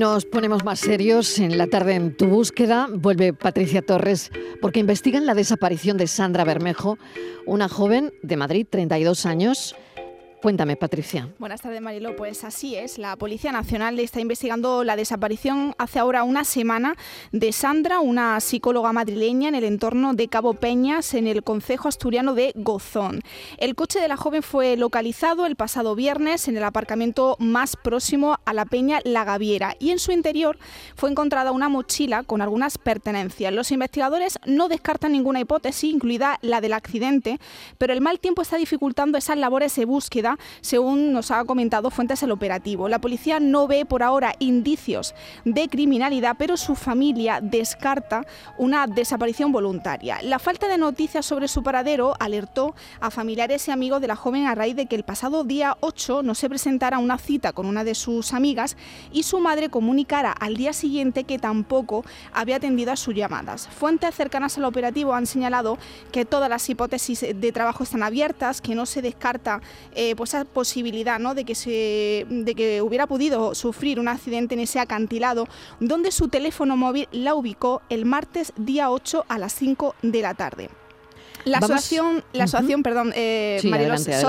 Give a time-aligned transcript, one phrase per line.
[0.00, 2.88] Nos ponemos más serios en la tarde en tu búsqueda.
[2.90, 4.30] Vuelve Patricia Torres
[4.62, 6.96] porque investigan la desaparición de Sandra Bermejo,
[7.44, 9.76] una joven de Madrid, 32 años,
[10.42, 11.28] Cuéntame, Patricia.
[11.38, 12.16] Buenas tardes, Marilo.
[12.16, 12.96] Pues así es.
[12.96, 16.96] La Policía Nacional está investigando la desaparición hace ahora una semana
[17.30, 22.32] de Sandra, una psicóloga madrileña en el entorno de Cabo Peñas, en el concejo asturiano
[22.32, 23.20] de Gozón.
[23.58, 28.38] El coche de la joven fue localizado el pasado viernes en el aparcamiento más próximo
[28.46, 30.56] a la Peña La Gaviera y en su interior
[30.96, 33.52] fue encontrada una mochila con algunas pertenencias.
[33.52, 37.38] Los investigadores no descartan ninguna hipótesis, incluida la del accidente,
[37.76, 40.29] pero el mal tiempo está dificultando esas labores de búsqueda
[40.60, 42.88] según nos ha comentado fuentes el operativo.
[42.88, 48.26] La policía no ve por ahora indicios de criminalidad, pero su familia descarta
[48.58, 50.18] una desaparición voluntaria.
[50.22, 54.46] La falta de noticias sobre su paradero alertó a familiares y amigos de la joven
[54.46, 57.84] a raíz de que el pasado día 8 no se presentara una cita con una
[57.84, 58.76] de sus amigas
[59.12, 63.68] y su madre comunicara al día siguiente que tampoco había atendido a sus llamadas.
[63.68, 65.78] Fuentes cercanas al operativo han señalado
[66.12, 69.60] que todas las hipótesis de trabajo están abiertas, que no se descarta
[69.94, 71.34] eh, esa posibilidad ¿no?
[71.34, 75.46] de, que se, de que hubiera podido sufrir un accidente en ese acantilado,
[75.78, 80.34] donde su teléfono móvil la ubicó el martes día 8 a las 5 de la
[80.34, 80.70] tarde.
[81.44, 83.60] La asociación, la asociación perdón, eh,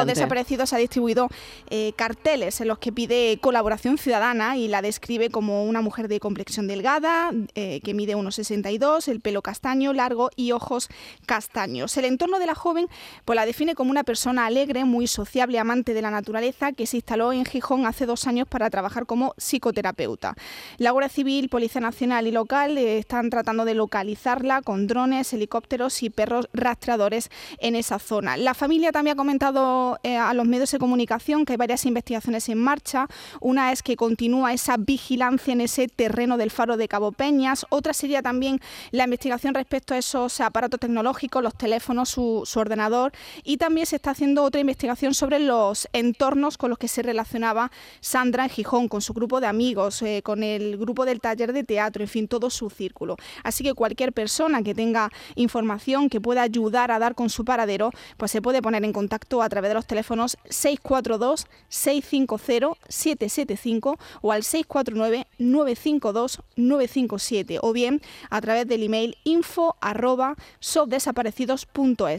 [0.05, 1.27] Desaparecidos ha distribuido
[1.69, 6.19] eh, carteles en los que pide colaboración ciudadana y la describe como una mujer de
[6.19, 10.89] complexión delgada, eh, que mide 1,62, el pelo castaño, largo y ojos
[11.25, 11.95] castaños.
[11.97, 12.87] El entorno de la joven
[13.25, 16.97] pues, la define como una persona alegre, muy sociable, amante de la naturaleza, que se
[16.97, 20.35] instaló en Gijón hace dos años para trabajar como psicoterapeuta.
[20.77, 26.03] La Guardia Civil, Policía Nacional y local eh, están tratando de localizarla con drones, helicópteros
[26.03, 28.37] y perros rastreadores en esa zona.
[28.37, 32.47] La familia también ha comentado eh, a los medios de comunicación que hay varias investigaciones
[32.49, 33.07] en marcha.
[33.39, 37.65] Una es que continúa esa vigilancia en ese terreno del faro de Cabo Peñas.
[37.69, 38.59] Otra sería también
[38.91, 43.11] la investigación respecto a esos aparatos tecnológicos, los teléfonos, su, ordenador.
[43.43, 47.71] Y también se está haciendo otra investigación sobre los entornos con los que se relacionaba
[48.01, 51.63] Sandra en Gijón, con su grupo de amigos, eh, con el grupo del taller de
[51.63, 53.17] teatro, en fin, todo su círculo.
[53.43, 57.91] Así que cualquier persona que tenga información que pueda ayudar a dar con su paradero,
[58.17, 64.31] pues se puede poner en contacto a través de los teléfonos 642 650 775 o
[64.31, 70.35] al 649 952 957 o bien a través del email info arroba.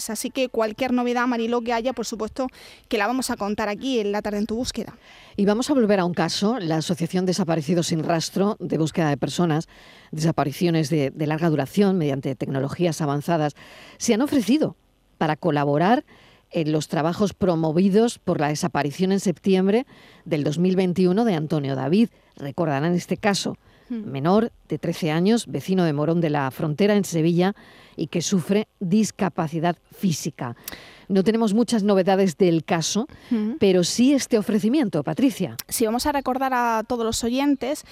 [0.09, 2.49] Así que cualquier novedad, Marilo, que haya, por supuesto,
[2.89, 4.97] que la vamos a contar aquí en la tarde en tu búsqueda.
[5.37, 9.17] Y vamos a volver a un caso, la Asociación Desaparecidos sin Rastro de Búsqueda de
[9.17, 9.69] Personas,
[10.13, 13.55] desapariciones de, de larga duración mediante tecnologías avanzadas,
[13.99, 14.77] se han ofrecido
[15.19, 16.05] para colaborar
[16.53, 19.87] en los trabajos promovidos por la desaparición en septiembre
[20.25, 22.11] del 2021 de Antonio David.
[22.37, 23.57] Recordarán este caso,
[23.89, 24.11] hmm.
[24.11, 27.55] menor de 13 años, vecino de Morón de la Frontera en Sevilla
[27.97, 30.57] y que sufre discapacidad física.
[31.09, 33.07] No tenemos muchas novedades del caso,
[33.59, 35.57] pero sí este ofrecimiento, Patricia.
[35.69, 37.85] Sí, vamos a recordar a todos los oyentes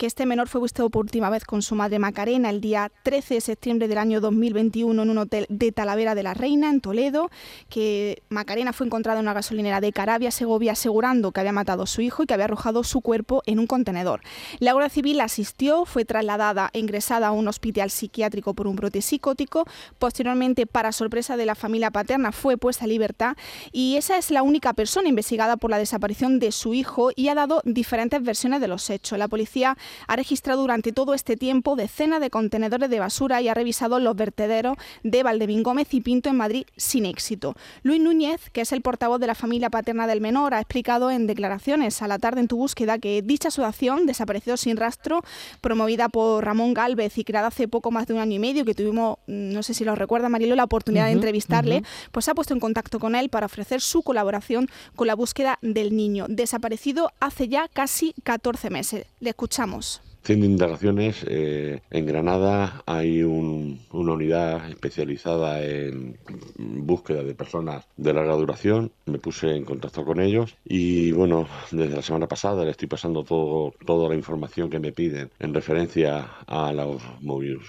[0.00, 3.34] que este menor fue visto por última vez con su madre Macarena el día 13
[3.34, 7.30] de septiembre del año 2021 en un hotel de Talavera de la Reina, en Toledo,
[7.68, 11.86] que Macarena fue encontrada en una gasolinera de Carabia, Segovia, asegurando que había matado a
[11.86, 14.22] su hijo y que había arrojado su cuerpo en un contenedor.
[14.58, 19.02] La Guardia Civil asistió, fue trasladada e ingresada a un hospital psiquiátrico por un brote
[19.02, 19.66] psicótico,
[19.98, 23.36] posteriormente, para sorpresa de la familia paterna, fue puesta a libertad
[23.70, 27.34] y esa es la única persona investigada por la desaparición de su hijo y ha
[27.34, 29.18] dado diferentes versiones de los hechos.
[29.18, 33.54] La policía ha registrado durante todo este tiempo decenas de contenedores de basura y ha
[33.54, 37.54] revisado los vertederos de Valdevin Gómez y Pinto en Madrid sin éxito.
[37.82, 41.26] Luis Núñez, que es el portavoz de la familia paterna del menor, ha explicado en
[41.26, 45.22] declaraciones a la tarde en tu búsqueda que dicha asociación, desapareció sin rastro,
[45.60, 48.74] promovida por Ramón Galvez y creada hace poco más de un año y medio, que
[48.74, 52.54] tuvimos, mm, no sé si lo recuerda Marilo, la oportunidad de entrevistarle, pues ha puesto
[52.54, 57.48] en contacto con él para ofrecer su colaboración con la búsqueda del niño, desaparecido hace
[57.48, 59.06] ya casi 14 meses.
[59.20, 59.79] Le escuchamos.
[60.22, 66.18] Haciendo indagaciones, eh, en Granada hay una unidad especializada en
[66.58, 68.92] búsqueda de personas de larga duración.
[69.06, 73.24] Me puse en contacto con ellos y bueno, desde la semana pasada le estoy pasando
[73.24, 77.02] todo, toda la información que me piden en referencia a los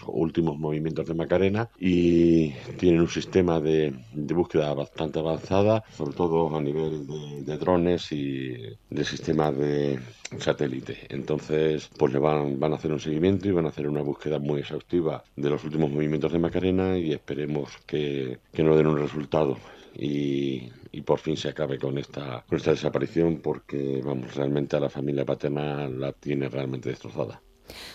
[0.08, 6.62] últimos movimientos de Macarena y tienen un sistema de, búsqueda bastante avanzada, sobre todo a
[6.62, 8.58] nivel de, de drones y
[8.90, 10.00] de sistemas de
[10.40, 11.08] satélite.
[11.10, 14.40] Entonces, pues le van, van a hacer un seguimiento y van a hacer una búsqueda
[14.40, 18.98] muy exhaustiva de los últimos movimientos de Macarena y esperemos que, que nos den un
[18.98, 19.58] resultado.
[19.96, 20.72] y,
[21.06, 25.26] por fin se acabe con esta, con esta desaparición porque, vamos, realmente a la familia
[25.26, 27.42] paterna la tiene realmente destrozada.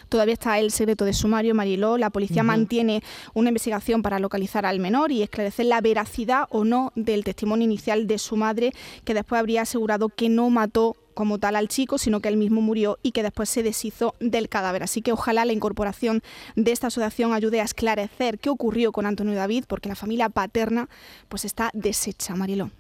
[0.09, 1.99] Todavía está el secreto de sumario, Mariló.
[1.99, 3.03] La policía mantiene
[3.35, 8.07] una investigación para localizar al menor y esclarecer la veracidad o no del testimonio inicial
[8.07, 8.73] de su madre,
[9.05, 12.61] que después habría asegurado que no mató como tal al chico, sino que él mismo
[12.61, 14.83] murió y que después se deshizo del cadáver.
[14.83, 16.23] Así que ojalá la incorporación
[16.57, 20.91] de esta asociación ayude a esclarecer qué ocurrió con Antonio David, porque la familia paterna
[21.29, 22.71] pues está deshecha, Mariló.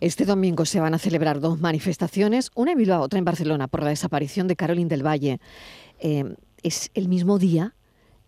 [0.00, 3.82] Este domingo se van a celebrar dos manifestaciones, una en Bilbao, otra en Barcelona, por
[3.82, 5.40] la desaparición de Carolín del Valle.
[6.04, 7.74] Eh, es el mismo día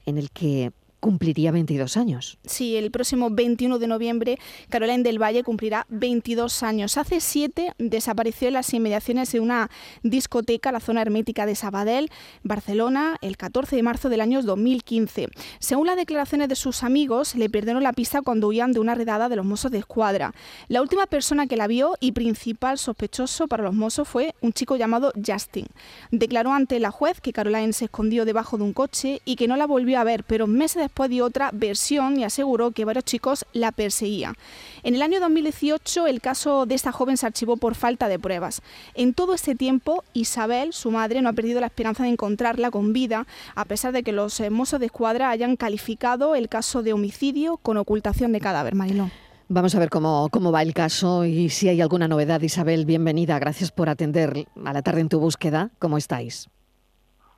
[0.07, 2.39] en el que cumpliría 22 años.
[2.45, 4.39] Sí, el próximo 21 de noviembre
[4.69, 6.97] Caroline del Valle cumplirá 22 años.
[6.97, 9.71] Hace siete desapareció en las inmediaciones de una
[10.03, 12.11] discoteca, la zona hermética de Sabadell,
[12.43, 15.29] Barcelona, el 14 de marzo del año 2015.
[15.59, 19.29] Según las declaraciones de sus amigos, le perdieron la pista cuando huían de una redada
[19.29, 20.33] de los mozos de escuadra.
[20.69, 24.77] La última persona que la vio y principal sospechoso para los mozos fue un chico
[24.77, 25.67] llamado Justin.
[26.11, 29.57] Declaró ante la juez que Caroline se escondió debajo de un coche y que no
[29.57, 33.45] la volvió a ver, pero meses después dio otra versión y aseguró que varios chicos
[33.53, 34.35] la perseguían.
[34.83, 38.63] En el año 2018 el caso de esta joven se archivó por falta de pruebas.
[38.95, 42.93] En todo este tiempo Isabel, su madre, no ha perdido la esperanza de encontrarla con
[42.93, 46.93] vida, a pesar de que los eh, mozos de escuadra hayan calificado el caso de
[46.93, 48.75] homicidio con ocultación de cadáver.
[48.75, 49.11] Marilón.
[49.49, 52.41] Vamos a ver cómo, cómo va el caso y si hay alguna novedad.
[52.41, 53.39] Isabel, bienvenida.
[53.39, 55.71] Gracias por atender a la tarde en tu búsqueda.
[55.79, 56.51] ¿Cómo estáis?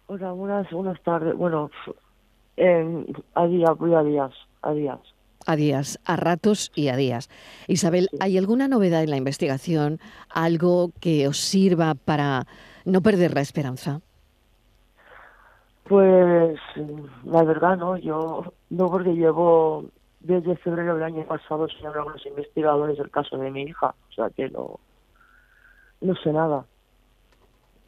[0.07, 1.37] Hola, buenas, buenas tardes.
[1.37, 1.71] Bueno,
[3.35, 4.33] a días, voy a días,
[4.63, 4.99] a días.
[5.47, 7.31] A días, a ratos y a días.
[7.69, 9.99] Isabel, ¿hay alguna novedad en la investigación?
[10.29, 12.47] ¿Algo que os sirva para
[12.85, 14.01] no perder la esperanza?
[15.85, 16.59] Pues
[17.25, 19.87] la verdad no, yo no porque llevo
[20.21, 23.95] desde febrero del año pasado sin hablar con los investigadores del caso de mi hija,
[24.11, 24.79] o sea que no,
[26.03, 26.67] no sé nada.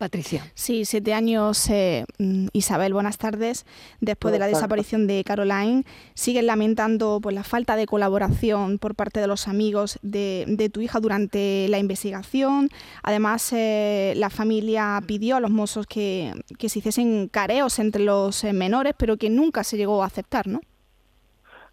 [0.01, 0.43] Patricia.
[0.55, 3.67] Sí, siete años, eh, mm, Isabel, buenas tardes.
[4.01, 9.21] Después de la desaparición de Caroline, siguen lamentando pues, la falta de colaboración por parte
[9.21, 12.71] de los amigos de, tu hija durante la investigación.
[13.03, 18.55] Además, eh, la familia pidió a los mozos que, se hiciesen careos entre los eh,
[18.55, 20.61] menores, pero que nunca se llegó a aceptar, ¿no?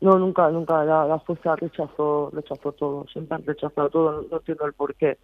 [0.01, 0.83] No, nunca, nunca.
[0.83, 3.05] La, la fuerza rechazó, rechazó todo.
[3.07, 4.25] Siempre han rechazado todo.
[4.29, 5.17] No, entiendo el por qué.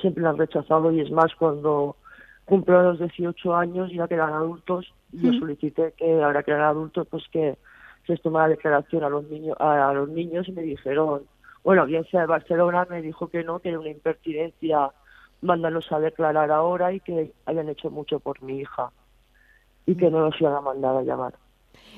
[0.00, 1.96] Siempre lo han rechazado y es más cuando
[2.50, 6.64] cumplió los 18 años y ya que eran adultos, yo solicité que ahora que eran
[6.64, 7.56] adultos, pues que
[8.08, 11.22] se tomara declaración a los niños, a, los niños y me dijeron,
[11.62, 14.90] bueno, audiencia de Barcelona me dijo que no, que era una impertinencia
[15.42, 18.90] mándanos a declarar ahora y que habían hecho mucho por mi hija
[19.86, 21.34] y que no nos iban a mandar a llamar.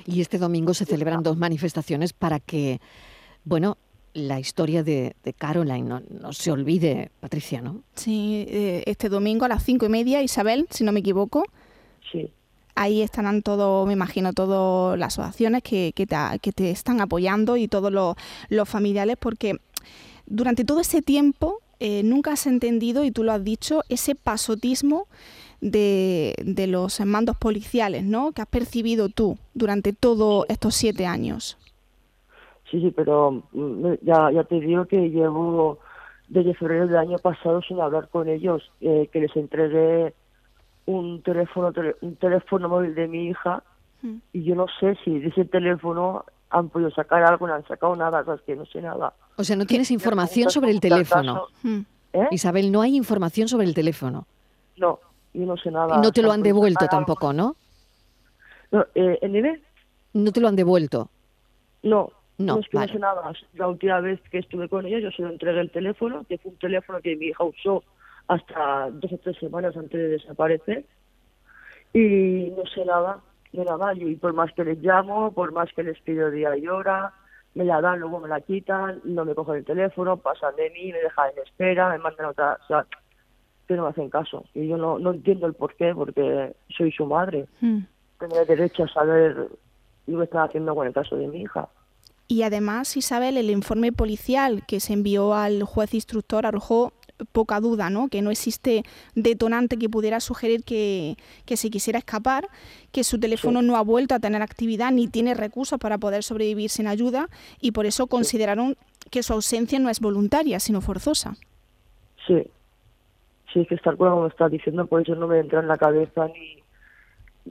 [0.05, 2.79] Y este domingo se celebran dos manifestaciones para que,
[3.43, 3.77] bueno,
[4.13, 7.81] la historia de, Caroline, no, se olvide, Patricia, ¿no?
[7.95, 11.43] Sí, eh, este domingo a las cinco y media, Isabel, si no me equivoco.
[12.11, 12.29] Sí.
[12.75, 17.91] Ahí estarán todos, me imagino, todas las asociaciones que, que, te, están apoyando y todos
[17.91, 19.57] los, familiares, porque
[20.25, 25.07] durante todo ese tiempo eh, nunca has entendido, y tú lo has dicho, ese pasotismo
[25.59, 28.31] de, de los mandos policiales, ¿no?
[28.31, 31.57] Que has percibido tú durante todos estos siete años.
[32.73, 35.77] Sí, sí, pero mm, ya, ya te digo que llevo
[36.27, 40.15] desde febrero del año pasado sin hablar con ellos, eh, que les entregué
[40.87, 41.71] un teléfono,
[42.01, 43.61] un teléfono móvil de mi hija
[44.01, 44.15] mm.
[44.33, 47.95] y yo no sé si de ese teléfono han podido sacar algo, no han sacado
[47.95, 49.13] nada, o que no sé nada.
[49.37, 51.49] O sea, no tienes información sobre el teléfono.
[51.61, 51.81] Mm.
[52.13, 52.27] ¿Eh?
[52.31, 54.25] Isabel, no hay información sobre el teléfono.
[54.77, 54.99] No,
[55.35, 55.99] yo no sé nada.
[56.01, 57.55] No te lo han devuelto tampoco, ¿no?
[58.71, 59.61] No, eh,
[60.13, 61.11] No te lo han devuelto.
[61.83, 63.31] No, no, no sé nada.
[63.53, 66.51] La última vez que estuve con ella, yo se lo entregué el teléfono, que fue
[66.51, 67.83] un teléfono que mi hija usó
[68.27, 70.85] hasta dos o tres semanas antes de desaparecer.
[71.93, 73.19] Y no sé nada,
[73.51, 73.93] de nada.
[73.93, 77.13] Y por más que les llamo, por más que les pido día y hora,
[77.53, 80.91] me la dan, luego me la quitan, no me cogen el teléfono, pasan de mí,
[80.91, 82.57] me dejan en espera, me mandan otra.
[82.63, 82.87] O sea,
[83.67, 84.45] que no me hacen caso.
[84.55, 87.45] Y yo no, no entiendo el por qué, porque soy su madre.
[87.61, 87.79] Mm.
[88.19, 89.49] Tengo derecho a saber
[90.07, 91.69] lo que está haciendo con el caso de mi hija.
[92.33, 96.91] Y además, Isabel, el informe policial que se envió al juez instructor arrojó
[97.31, 98.07] poca duda, ¿no?
[98.07, 98.81] Que no existe
[99.13, 102.47] detonante que pudiera sugerir que, se quisiera escapar,
[102.91, 106.71] que su teléfono no ha vuelto a tener actividad ni tiene recursos para poder sobrevivir
[106.71, 107.27] sin ayuda
[107.61, 108.77] y por eso consideraron
[109.11, 111.35] que su ausencia no es voluntaria, sino forzosa.
[112.25, 112.47] Sí,
[113.53, 116.63] sí, que está como está diciendo, por eso no me entra en la cabeza ni...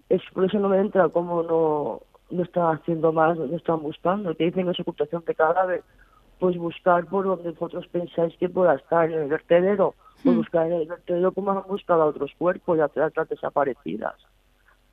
[0.09, 2.01] Es, por eso no me entra cómo no
[2.33, 5.83] no están haciendo más, no están buscando, que dicen que es ocultación de cadáver,
[6.39, 10.73] pues buscar por donde vosotros pensáis que pueda estar en el vertedero, pues buscar en
[10.73, 14.17] el vertedero como han buscado a otros cuerpos y a otras desaparecidas.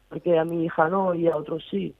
[0.10, 1.96] Porque a mi hija no y a otros sí.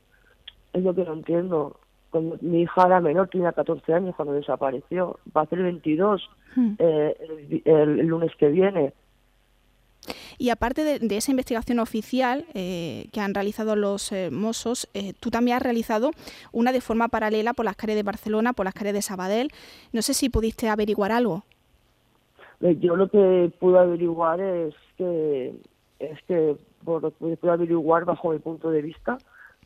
[0.74, 1.80] Es lo que no entiendo.
[2.10, 5.20] Cuando mi hija era menor, tenía 14 años cuando desapareció.
[5.36, 6.74] Va a ser 22 hmm.
[6.80, 8.94] eh, el, lunes que viene.
[10.42, 15.30] Y aparte de, esa investigación oficial eh, que han realizado los eh, Mossos, eh, tú
[15.30, 16.12] también has realizado
[16.54, 19.50] una de forma paralela por las calles de Barcelona, por las calles de Sabadell.
[19.92, 21.44] No sé si pudiste averiguar algo.
[22.62, 25.54] Yo lo que pude averiguar es que
[26.00, 26.56] es que
[26.86, 29.18] por lo que pude averiguar bajo mi punto de vista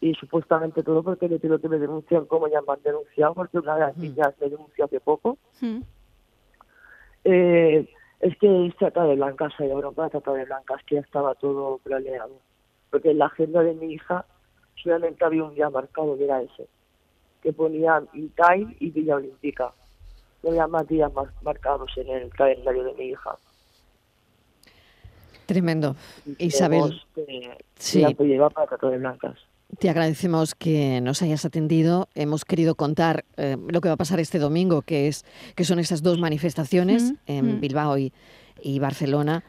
[0.01, 3.59] y supuestamente todo porque le pido que me denuncian como ya me han denunciado porque
[3.59, 5.37] una de las niñas me denunció hace poco.
[7.23, 7.87] eh,
[8.23, 12.39] es que trata de blancas, hay Europa trata de blancas, que ya estaba todo planeado.
[12.89, 14.25] Porque en la agenda de mi hija
[14.81, 16.67] solamente había un día marcado, que era ese,
[17.41, 19.73] que ponía Time y Villa Olímpica.
[20.41, 21.11] No había más días
[21.41, 23.37] marcados en el calendario de mi hija.
[25.45, 25.97] Tremendo.
[26.37, 27.01] Isabel.
[27.75, 28.01] sí.
[28.15, 29.37] para trata de blancas.
[29.79, 32.09] Te agradecemos que nos hayas atendido.
[32.15, 35.25] Hemos querido contar eh, lo que va a pasar este domingo, que es
[35.55, 38.11] que son esas dos manifestaciones en Bilbao y,
[38.79, 39.43] Barcelona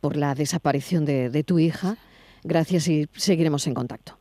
[0.00, 1.96] por la desaparición de tu hija.
[2.44, 4.18] Gracias y seguiremos en contacto.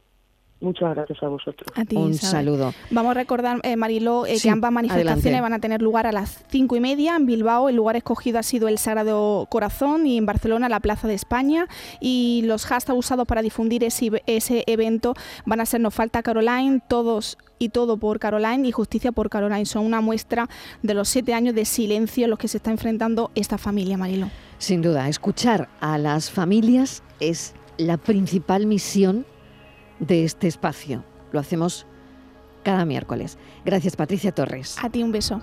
[0.60, 1.72] Muchas gracias a vosotros.
[1.92, 2.74] Un saludo.
[2.90, 6.44] Vamos a recordar, eh, Mariló, eh, que ambas manifestaciones van a tener lugar a las
[6.50, 7.16] cinco y media.
[7.16, 11.08] En Bilbao el lugar escogido ha sido el Sagrado Corazón y en Barcelona la Plaza
[11.08, 11.68] de España.
[12.02, 15.14] Y los hashtags usados para difundir ese, ese evento
[15.46, 19.66] van a ser Nos falta Caroline, todos y todo por Caroline y justicia por Caroline.
[19.66, 20.50] Son una muestra
[20.82, 24.32] de los siete años de silencio en los que se está enfrentando esta familia, Mariló.
[24.58, 29.26] Sin duda, escuchar a las familias es la principal misión
[30.00, 31.04] de este espacio.
[31.32, 31.86] Lo hacemos
[32.64, 33.38] cada miércoles.
[33.66, 34.76] Gracias, Patricia Torres.
[34.82, 35.42] A ti un beso.